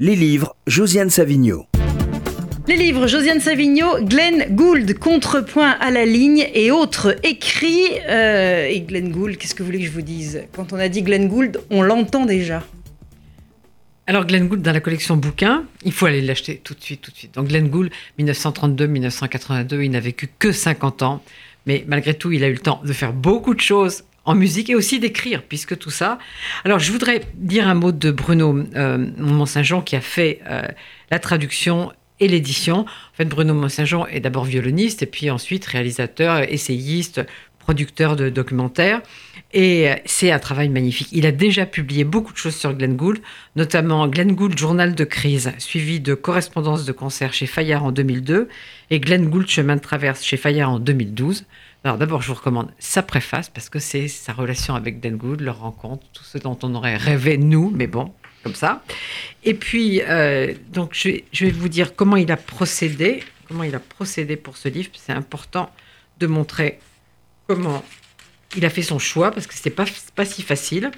Les 0.00 0.14
livres, 0.14 0.54
Josiane 0.68 1.10
Savigno. 1.10 1.66
Les 2.68 2.76
livres 2.76 3.08
Josiane 3.08 3.40
Savigno, 3.40 4.00
Glenn 4.04 4.54
Gould, 4.54 4.96
Contrepoint 4.96 5.72
à 5.80 5.90
la 5.90 6.04
ligne 6.04 6.46
et 6.54 6.70
autres 6.70 7.16
écrits. 7.24 7.88
Euh, 8.08 8.68
et 8.68 8.80
Glenn 8.82 9.10
Gould, 9.10 9.36
qu'est-ce 9.36 9.56
que 9.56 9.64
vous 9.64 9.66
voulez 9.66 9.80
que 9.80 9.86
je 9.86 9.90
vous 9.90 10.02
dise? 10.02 10.44
Quand 10.52 10.72
on 10.72 10.76
a 10.76 10.88
dit 10.88 11.02
Glenn 11.02 11.26
Gould, 11.26 11.60
on 11.70 11.82
l'entend 11.82 12.26
déjà. 12.26 12.62
Alors 14.06 14.24
Glenn 14.24 14.46
Gould 14.46 14.62
dans 14.62 14.70
la 14.70 14.78
collection 14.78 15.16
bouquins, 15.16 15.64
il 15.84 15.90
faut 15.90 16.06
aller 16.06 16.22
l'acheter 16.22 16.60
tout 16.62 16.74
de 16.74 16.80
suite, 16.80 17.00
tout 17.00 17.10
de 17.10 17.16
suite. 17.16 17.34
Donc 17.34 17.48
Glenn 17.48 17.68
Gould, 17.68 17.90
1932-1982, 18.20 19.84
il 19.84 19.90
n'a 19.90 19.98
vécu 19.98 20.28
que 20.38 20.52
50 20.52 21.02
ans, 21.02 21.24
mais 21.66 21.84
malgré 21.88 22.14
tout, 22.14 22.30
il 22.30 22.44
a 22.44 22.46
eu 22.46 22.52
le 22.52 22.60
temps 22.60 22.80
de 22.84 22.92
faire 22.92 23.12
beaucoup 23.12 23.52
de 23.52 23.60
choses 23.60 24.04
en 24.28 24.34
musique 24.34 24.68
et 24.68 24.74
aussi 24.74 25.00
d'écrire, 25.00 25.42
puisque 25.42 25.78
tout 25.78 25.90
ça. 25.90 26.18
Alors 26.64 26.78
je 26.78 26.92
voudrais 26.92 27.22
dire 27.34 27.66
un 27.66 27.74
mot 27.74 27.92
de 27.92 28.10
Bruno 28.10 28.62
euh, 28.76 28.98
Mont-Saint-Jean 29.16 29.80
qui 29.80 29.96
a 29.96 30.02
fait 30.02 30.40
euh, 30.50 30.62
la 31.10 31.18
traduction 31.18 31.92
et 32.20 32.28
l'édition. 32.28 32.80
En 32.80 33.14
fait, 33.14 33.24
Bruno 33.24 33.54
Mont-Saint-Jean 33.54 34.06
est 34.06 34.20
d'abord 34.20 34.44
violoniste 34.44 35.02
et 35.02 35.06
puis 35.06 35.30
ensuite 35.30 35.64
réalisateur, 35.64 36.42
essayiste, 36.42 37.22
producteur 37.58 38.16
de 38.16 38.28
documentaires. 38.28 39.00
Et 39.54 39.88
euh, 39.88 39.94
c'est 40.04 40.30
un 40.30 40.38
travail 40.38 40.68
magnifique. 40.68 41.08
Il 41.10 41.24
a 41.24 41.32
déjà 41.32 41.64
publié 41.64 42.04
beaucoup 42.04 42.34
de 42.34 42.38
choses 42.38 42.56
sur 42.56 42.74
Glenn 42.74 42.96
Gould, 42.96 43.22
notamment 43.56 44.08
Glenn 44.08 44.32
Gould 44.32 44.58
Journal 44.58 44.94
de 44.94 45.04
crise, 45.04 45.52
suivi 45.56 46.00
de 46.00 46.12
correspondance 46.12 46.84
de 46.84 46.92
concert 46.92 47.32
chez 47.32 47.46
Fayard 47.46 47.82
en 47.82 47.92
2002 47.92 48.48
et 48.90 49.00
Glenn 49.00 49.30
Gould 49.30 49.48
Chemin 49.48 49.76
de 49.76 49.80
traverse 49.80 50.22
chez 50.22 50.36
Fayard 50.36 50.72
en 50.72 50.78
2012. 50.78 51.46
Alors 51.84 51.96
d'abord, 51.96 52.22
je 52.22 52.28
vous 52.28 52.34
recommande 52.34 52.70
sa 52.78 53.02
préface 53.02 53.48
parce 53.48 53.68
que 53.68 53.78
c'est 53.78 54.08
sa 54.08 54.32
relation 54.32 54.74
avec 54.74 55.00
Gould, 55.00 55.40
leur 55.40 55.60
rencontre, 55.60 56.04
tout 56.12 56.24
ce 56.24 56.38
dont 56.38 56.58
on 56.62 56.74
aurait 56.74 56.96
rêvé 56.96 57.38
nous, 57.38 57.70
mais 57.74 57.86
bon, 57.86 58.12
comme 58.42 58.54
ça. 58.54 58.82
Et 59.44 59.54
puis, 59.54 60.02
euh, 60.02 60.54
donc, 60.70 60.90
je 60.92 61.20
je 61.32 61.46
vais 61.46 61.52
vous 61.52 61.68
dire 61.68 61.94
comment 61.94 62.16
il 62.16 62.32
a 62.32 62.36
procédé, 62.36 63.22
comment 63.46 63.62
il 63.62 63.74
a 63.74 63.80
procédé 63.80 64.36
pour 64.36 64.56
ce 64.56 64.68
livre. 64.68 64.90
C'est 64.94 65.12
important 65.12 65.70
de 66.18 66.26
montrer 66.26 66.80
comment 67.46 67.84
il 68.56 68.64
a 68.64 68.70
fait 68.70 68.82
son 68.82 68.98
choix, 68.98 69.30
parce 69.30 69.46
que 69.46 69.54
ce 69.54 69.68
pas, 69.68 69.84
pas 70.16 70.24
si 70.24 70.42
facile. 70.42 70.90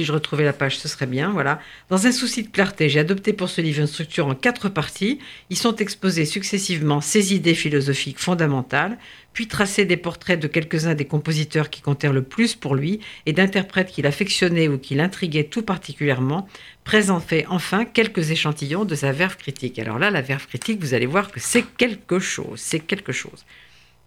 Si 0.00 0.06
je 0.06 0.12
retrouvais 0.12 0.44
la 0.44 0.54
page, 0.54 0.78
ce 0.78 0.88
serait 0.88 1.04
bien. 1.04 1.28
Voilà. 1.28 1.60
Dans 1.90 2.06
un 2.06 2.10
souci 2.10 2.42
de 2.42 2.48
clarté, 2.48 2.88
j'ai 2.88 3.00
adopté 3.00 3.34
pour 3.34 3.50
ce 3.50 3.60
livre 3.60 3.80
une 3.80 3.86
structure 3.86 4.28
en 4.28 4.34
quatre 4.34 4.70
parties. 4.70 5.18
Ils 5.50 5.58
sont 5.58 5.76
exposés 5.76 6.24
successivement 6.24 7.02
ses 7.02 7.34
idées 7.34 7.52
philosophiques 7.52 8.18
fondamentales, 8.18 8.96
puis 9.34 9.46
tracés 9.46 9.84
des 9.84 9.98
portraits 9.98 10.40
de 10.40 10.46
quelques-uns 10.46 10.94
des 10.94 11.04
compositeurs 11.04 11.68
qui 11.68 11.82
comptèrent 11.82 12.14
le 12.14 12.22
plus 12.22 12.54
pour 12.54 12.74
lui 12.74 13.00
et 13.26 13.34
d'interprètes 13.34 13.90
qu'il 13.90 14.06
affectionnait 14.06 14.68
ou 14.68 14.78
qui 14.78 14.94
l'intriguaient 14.94 15.44
tout 15.44 15.60
particulièrement, 15.60 16.48
présenté 16.84 17.44
enfin 17.50 17.84
quelques 17.84 18.30
échantillons 18.30 18.86
de 18.86 18.94
sa 18.94 19.12
verve 19.12 19.36
critique. 19.36 19.78
Alors 19.78 19.98
là, 19.98 20.10
la 20.10 20.22
verve 20.22 20.46
critique, 20.46 20.80
vous 20.80 20.94
allez 20.94 21.04
voir 21.04 21.30
que 21.30 21.40
c'est 21.40 21.66
quelque 21.76 22.20
chose. 22.20 22.58
C'est 22.58 22.80
quelque 22.80 23.12
chose. 23.12 23.44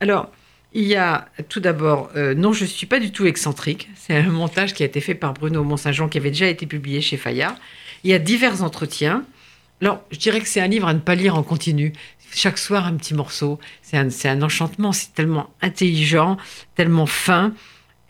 Alors, 0.00 0.30
il 0.74 0.84
y 0.84 0.96
a 0.96 1.28
tout 1.48 1.60
d'abord, 1.60 2.10
euh, 2.16 2.34
non, 2.34 2.52
je 2.52 2.64
ne 2.64 2.68
suis 2.68 2.86
pas 2.86 3.00
du 3.00 3.10
tout 3.10 3.26
excentrique. 3.26 3.88
C'est 3.96 4.16
un 4.16 4.30
montage 4.30 4.74
qui 4.74 4.82
a 4.82 4.86
été 4.86 5.00
fait 5.00 5.14
par 5.14 5.34
Bruno 5.34 5.64
Mont-Saint-Jean, 5.64 6.08
qui 6.08 6.18
avait 6.18 6.30
déjà 6.30 6.46
été 6.46 6.66
publié 6.66 7.00
chez 7.00 7.16
Fayard. 7.16 7.56
Il 8.04 8.10
y 8.10 8.14
a 8.14 8.18
divers 8.18 8.62
entretiens. 8.62 9.24
Alors, 9.80 10.02
je 10.10 10.18
dirais 10.18 10.40
que 10.40 10.48
c'est 10.48 10.60
un 10.60 10.68
livre 10.68 10.88
à 10.88 10.94
ne 10.94 10.98
pas 10.98 11.14
lire 11.14 11.36
en 11.36 11.42
continu. 11.42 11.92
Chaque 12.32 12.58
soir, 12.58 12.86
un 12.86 12.96
petit 12.96 13.14
morceau. 13.14 13.58
C'est 13.80 13.96
un, 13.96 14.42
enchantement. 14.42 14.92
C'est 14.92 15.14
tellement 15.14 15.50
intelligent, 15.62 16.36
tellement 16.74 17.06
fin. 17.06 17.54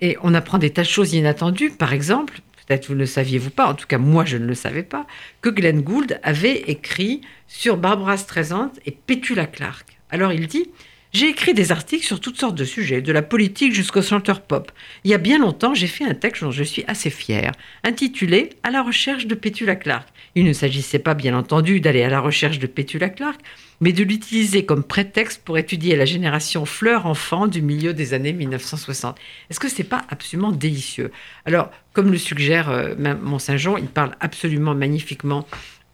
Et 0.00 0.16
on 0.22 0.32
apprend 0.32 0.58
des 0.58 0.70
tas 0.70 0.82
de 0.82 0.88
choses 0.88 1.12
inattendues. 1.12 1.70
Par 1.70 1.92
exemple, 1.92 2.40
peut-être 2.66 2.86
vous 2.86 2.94
ne 2.94 3.00
le 3.00 3.06
saviez-vous 3.06 3.50
pas, 3.50 3.66
en 3.66 3.74
tout 3.74 3.86
cas 3.86 3.98
moi 3.98 4.24
je 4.24 4.36
ne 4.36 4.46
le 4.46 4.54
savais 4.54 4.82
pas, 4.82 5.06
que 5.40 5.48
Glenn 5.48 5.80
Gould 5.80 6.20
avait 6.22 6.56
écrit 6.66 7.20
sur 7.46 7.76
Barbara 7.76 8.16
Streisand 8.16 8.72
et 8.84 8.90
Petula 8.90 9.46
Clark. 9.46 9.86
Alors 10.10 10.32
il 10.32 10.46
dit 10.46 10.68
j'ai 11.16 11.30
écrit 11.30 11.54
des 11.54 11.72
articles 11.72 12.04
sur 12.04 12.20
toutes 12.20 12.38
sortes 12.38 12.58
de 12.58 12.64
sujets, 12.64 13.00
de 13.00 13.10
la 13.10 13.22
politique 13.22 13.72
jusqu'au 13.72 14.02
chanteur 14.02 14.42
pop. 14.42 14.70
Il 15.02 15.10
y 15.10 15.14
a 15.14 15.18
bien 15.18 15.38
longtemps, 15.38 15.72
j'ai 15.72 15.86
fait 15.86 16.04
un 16.04 16.12
texte 16.12 16.44
dont 16.44 16.50
je 16.50 16.62
suis 16.62 16.84
assez 16.88 17.08
fier, 17.08 17.52
intitulé 17.84 18.50
À 18.62 18.70
la 18.70 18.82
recherche 18.82 19.26
de 19.26 19.34
Petula 19.34 19.76
Clark. 19.76 20.06
Il 20.34 20.44
ne 20.44 20.52
s'agissait 20.52 20.98
pas, 20.98 21.14
bien 21.14 21.34
entendu, 21.34 21.80
d'aller 21.80 22.02
à 22.02 22.10
la 22.10 22.20
recherche 22.20 22.58
de 22.58 22.66
Petula 22.66 23.08
Clark, 23.08 23.40
mais 23.80 23.92
de 23.92 24.04
l'utiliser 24.04 24.66
comme 24.66 24.84
prétexte 24.84 25.42
pour 25.42 25.56
étudier 25.56 25.96
la 25.96 26.04
génération 26.04 26.66
fleur-enfant 26.66 27.46
du 27.46 27.62
milieu 27.62 27.94
des 27.94 28.12
années 28.12 28.34
1960. 28.34 29.16
Est-ce 29.48 29.60
que 29.60 29.70
c'est 29.70 29.84
pas 29.84 30.04
absolument 30.10 30.52
délicieux? 30.52 31.10
Alors, 31.46 31.70
comme 31.94 32.12
le 32.12 32.18
suggère 32.18 32.68
euh, 32.68 32.94
Mont-Saint-Jean, 33.22 33.78
il 33.78 33.86
parle 33.86 34.14
absolument 34.20 34.74
magnifiquement 34.74 35.46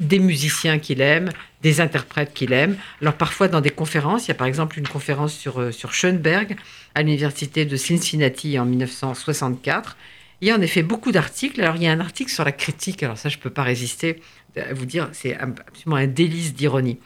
des 0.00 0.18
musiciens 0.18 0.78
qu'il 0.78 1.00
aime, 1.00 1.30
des 1.62 1.80
interprètes 1.80 2.32
qu'il 2.34 2.52
aime. 2.52 2.76
Alors 3.00 3.14
parfois 3.14 3.48
dans 3.48 3.60
des 3.60 3.70
conférences, 3.70 4.26
il 4.26 4.28
y 4.28 4.32
a 4.32 4.34
par 4.34 4.46
exemple 4.46 4.78
une 4.78 4.86
conférence 4.86 5.34
sur, 5.34 5.60
euh, 5.60 5.72
sur 5.72 5.92
Schoenberg 5.92 6.56
à 6.94 7.02
l'université 7.02 7.64
de 7.64 7.76
Cincinnati 7.76 8.58
en 8.58 8.64
1964. 8.64 9.96
Il 10.40 10.48
y 10.48 10.50
a 10.50 10.56
en 10.56 10.60
effet 10.60 10.82
beaucoup 10.82 11.10
d'articles. 11.10 11.60
Alors 11.60 11.76
il 11.76 11.82
y 11.82 11.88
a 11.88 11.92
un 11.92 12.00
article 12.00 12.30
sur 12.30 12.44
la 12.44 12.52
critique, 12.52 13.02
alors 13.02 13.18
ça 13.18 13.28
je 13.28 13.36
ne 13.36 13.42
peux 13.42 13.50
pas 13.50 13.64
résister 13.64 14.20
à 14.56 14.72
vous 14.72 14.86
dire, 14.86 15.08
c'est 15.12 15.36
absolument 15.36 15.96
un 15.96 16.06
délice 16.06 16.54
d'ironie. 16.54 16.98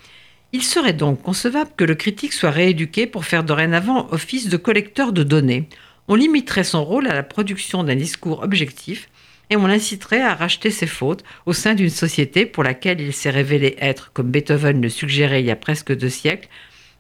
Il 0.53 0.63
serait 0.63 0.93
donc 0.93 1.23
concevable 1.23 1.71
que 1.77 1.85
le 1.85 1.95
critique 1.95 2.33
soit 2.33 2.51
rééduqué 2.51 3.07
pour 3.07 3.25
faire 3.25 3.43
dorénavant 3.43 4.09
office 4.13 4.49
de 4.49 4.57
collecteur 4.59 5.13
de 5.13 5.23
données. 5.23 5.69
On 6.09 6.15
limiterait 6.15 6.65
son 6.65 6.85
rôle 6.85 7.07
à 7.09 7.15
la 7.15 7.23
production 7.23 7.85
d'un 7.85 7.97
discours 7.97 8.43
objectif 8.43 9.09
et 9.51 9.57
on 9.57 9.67
l'inciterait 9.67 10.23
à 10.23 10.35
racheter 10.35 10.71
ses 10.71 10.87
fautes 10.87 11.25
au 11.47 11.53
sein 11.53 11.75
d'une 11.75 11.91
société 11.91 12.47
pour 12.47 12.63
laquelle 12.63 13.01
il 13.01 13.13
s'est 13.13 13.31
révélé 13.31 13.77
être, 13.81 14.13
comme 14.13 14.31
Beethoven 14.31 14.81
le 14.81 14.89
suggérait 14.89 15.43
il 15.43 15.47
y 15.47 15.51
a 15.51 15.57
presque 15.57 15.95
deux 15.95 16.09
siècles, 16.09 16.49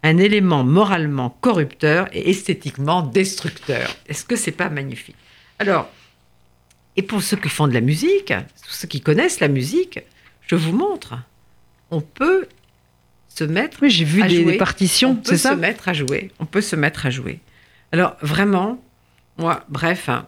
un 0.02 0.18
élément 0.18 0.64
moralement 0.64 1.30
corrupteur 1.40 2.08
et 2.12 2.28
esthétiquement 2.30 3.02
destructeur. 3.02 3.96
Est-ce 4.08 4.24
que 4.24 4.36
c'est 4.36 4.50
pas 4.50 4.68
magnifique? 4.68 5.16
Alors, 5.58 5.88
et 6.96 7.02
pour 7.02 7.22
ceux 7.22 7.36
qui 7.36 7.48
font 7.48 7.68
de 7.68 7.74
la 7.74 7.80
musique, 7.80 8.34
ceux 8.68 8.88
qui 8.88 9.00
connaissent 9.00 9.40
la 9.40 9.48
musique, 9.48 10.00
je 10.46 10.56
vous 10.56 10.72
montre. 10.72 11.14
On 11.90 12.00
peut 12.00 12.46
se 13.28 13.44
mettre. 13.44 13.78
Oui, 13.82 13.90
j'ai 13.90 14.04
vu 14.04 14.22
des, 14.26 14.56
partitions, 14.56 15.18
c'est 15.24 15.38
ça. 15.38 15.50
On 15.50 15.52
peut 15.52 15.56
se 15.56 15.60
mettre 15.60 15.88
à 15.88 15.92
jouer. 15.92 16.30
On 16.38 16.46
peut 16.46 16.60
se 16.60 16.76
mettre 16.76 17.06
à 17.06 17.10
jouer. 17.10 17.40
Alors 17.92 18.16
vraiment, 18.20 18.82
moi, 19.38 19.64
bref, 19.68 20.08
hein, 20.08 20.26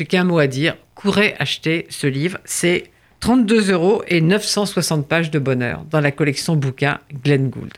j'ai 0.00 0.06
qu'un 0.06 0.24
mot 0.24 0.38
à 0.38 0.46
dire. 0.46 0.78
Courez 0.94 1.34
acheter 1.38 1.86
ce 1.90 2.06
livre. 2.06 2.38
C'est 2.46 2.84
32 3.20 3.70
euros 3.70 4.02
et 4.08 4.22
960 4.22 5.06
pages 5.06 5.30
de 5.30 5.38
bonheur 5.38 5.84
dans 5.90 6.00
la 6.00 6.10
collection 6.10 6.56
bouquin 6.56 7.00
Glenn 7.22 7.50
Gould. 7.50 7.74